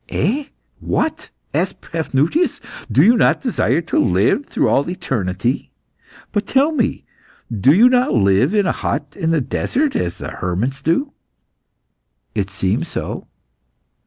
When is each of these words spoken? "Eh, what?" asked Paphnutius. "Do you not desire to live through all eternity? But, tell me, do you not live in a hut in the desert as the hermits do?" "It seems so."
"Eh, 0.09 0.45
what?" 0.79 1.29
asked 1.53 1.79
Paphnutius. 1.81 2.59
"Do 2.91 3.03
you 3.03 3.15
not 3.15 3.43
desire 3.43 3.81
to 3.81 3.99
live 3.99 4.47
through 4.47 4.67
all 4.67 4.89
eternity? 4.89 5.71
But, 6.31 6.47
tell 6.47 6.71
me, 6.71 7.05
do 7.53 7.71
you 7.75 7.87
not 7.87 8.11
live 8.11 8.55
in 8.55 8.65
a 8.65 8.71
hut 8.71 9.15
in 9.15 9.29
the 9.29 9.41
desert 9.41 9.95
as 9.95 10.17
the 10.17 10.31
hermits 10.31 10.81
do?" 10.81 11.13
"It 12.33 12.49
seems 12.49 12.87
so." 12.87 13.27